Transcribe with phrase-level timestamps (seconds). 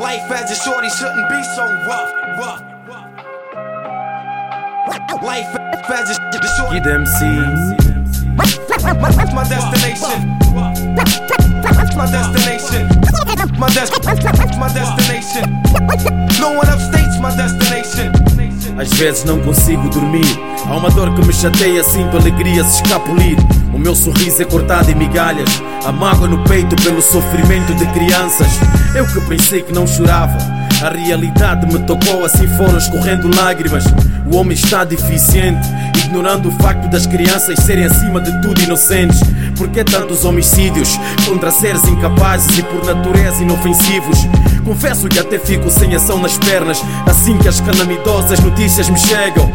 [0.00, 2.10] Life as a shorty shouldn't be so rough.
[2.40, 2.62] rough.
[5.22, 5.54] Life
[5.92, 6.14] as a
[6.56, 6.80] shorty.
[6.80, 7.20] Kid MC.
[8.34, 10.38] My destination.
[12.00, 12.88] My destination.
[13.60, 15.44] My des- my destination.
[16.40, 17.69] No one upstates my destination.
[18.80, 20.24] Às vezes não consigo dormir.
[20.66, 23.36] Há uma dor que me chateia, sinto alegria se escapulir.
[23.74, 25.50] O meu sorriso é cortado em migalhas.
[25.84, 28.48] A mágoa no peito pelo sofrimento de crianças.
[28.94, 30.38] Eu que pensei que não chorava.
[30.82, 33.84] A realidade me tocou, assim foram escorrendo lágrimas.
[34.32, 35.68] O homem está deficiente,
[36.06, 39.20] ignorando o facto das crianças serem acima de tudo inocentes.
[39.60, 44.20] Por que tantos homicídios contra seres incapazes e por natureza inofensivos?
[44.64, 49.52] Confesso que até fico sem ação nas pernas, assim que as calamitosas notícias me chegam.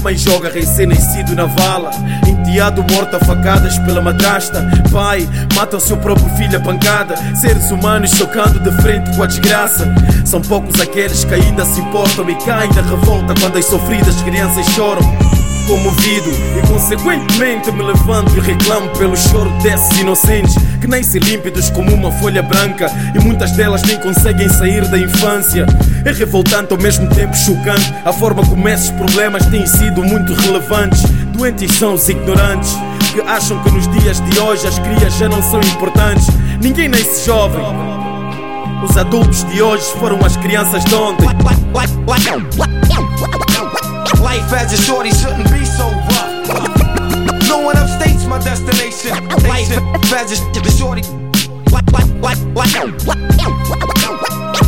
[0.00, 1.90] Mãe joga recém-nascido na vala
[2.26, 7.70] Enteado morto a facadas pela madrasta Pai mata o seu próprio filho a pancada Seres
[7.70, 9.94] humanos chocando de frente com a desgraça
[10.24, 14.66] São poucos aqueles que ainda se importam E caem na revolta quando as sofridas crianças
[14.70, 15.41] choram
[15.72, 21.94] Comovido e consequentemente me levanto e reclamo pelo choro desses inocentes que nem-se límpidos como
[21.94, 25.64] uma folha branca e muitas delas nem conseguem sair da infância.
[26.04, 31.04] É revoltante ao mesmo tempo chocante a forma como esses problemas têm sido muito relevantes.
[31.34, 32.76] Doentes são os ignorantes
[33.14, 36.26] que acham que nos dias de hoje as crias já não são importantes.
[36.60, 37.64] Ninguém nasce jovem.
[38.86, 41.26] Os adultos de hoje foram as crianças de ontem.
[44.22, 47.48] Life as a shorty shouldn't be so rough.
[47.48, 49.12] No one upstates my destination.
[49.48, 49.70] Life
[50.14, 51.02] as a shorty.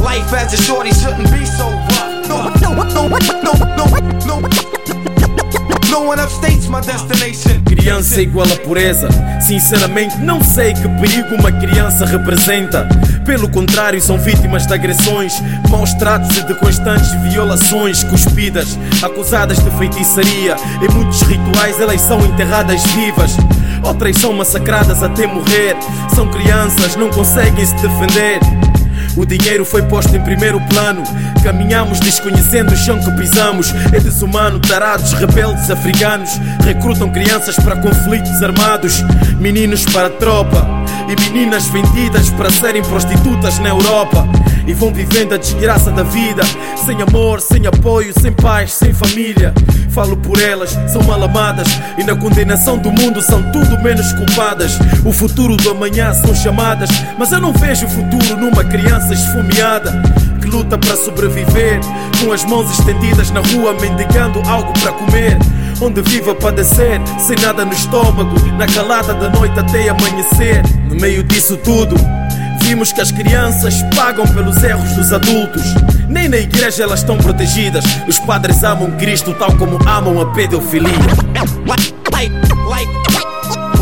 [0.02, 2.28] Life as a shorty shouldn't be so rough.
[2.28, 3.08] No, no, no,
[3.42, 3.52] no,
[4.27, 4.73] no, no.
[7.64, 9.09] Criança igual a pureza.
[9.41, 12.89] Sinceramente, não sei que perigo uma criança representa.
[13.25, 19.70] Pelo contrário, são vítimas de agressões, maus tratos e de constantes violações, cuspidas, acusadas de
[19.78, 20.56] feitiçaria.
[20.83, 23.37] Em muitos rituais, elas são enterradas vivas.
[23.84, 25.77] Outras são massacradas até morrer.
[26.12, 28.41] São crianças, não conseguem se defender.
[29.16, 31.02] O dinheiro foi posto em primeiro plano.
[31.42, 33.72] Caminhamos desconhecendo o chão que pisamos.
[33.92, 36.30] É desumano, tarados, rebeldes africanos.
[36.64, 39.03] Recrutam crianças para conflitos armados.
[39.38, 40.66] Meninos para a tropa.
[41.08, 44.26] E meninas vendidas para serem prostitutas na Europa.
[44.66, 46.42] E vão vivendo a desgraça da vida.
[46.84, 49.54] Sem amor, sem apoio, sem paz, sem família.
[49.91, 51.69] Falo por elas, são mal amadas.
[51.97, 54.76] E na condenação do mundo são tudo menos culpadas.
[55.04, 56.91] O futuro do amanhã são chamadas.
[57.16, 59.92] Mas eu não vejo o futuro numa criança esfomeada
[60.41, 61.81] que luta para sobreviver,
[62.22, 65.38] com as mãos estendidas na rua, mendigando algo para comer.
[65.81, 70.62] Onde vive a padecer, sem nada no estômago, na calada da noite até amanhecer.
[70.88, 71.97] No meio disso tudo,
[72.62, 75.62] vimos que as crianças pagam pelos erros dos adultos.
[76.09, 77.84] Nem na igreja elas estão protegidas.
[78.06, 80.92] Os padres amam Cristo tal como amam a pedofilia.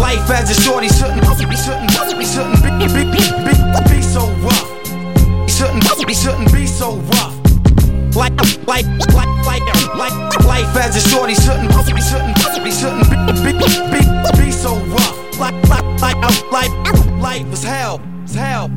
[0.02, 4.81] Life as a shorty shouldn't, shouldn't, shouldn't be, be, be, be, be so rough.
[5.62, 5.84] shouldn't
[6.14, 7.36] shouldn't be so rough.
[8.16, 8.34] Like
[8.66, 9.62] like like like
[9.94, 11.70] like life as a shorty shouldn't
[12.02, 12.34] shouldn't
[12.72, 13.52] shouldn't be be
[13.92, 15.38] be, be so rough.
[15.38, 16.16] Like like like
[16.50, 16.72] life
[17.20, 18.70] life was hell, was hell.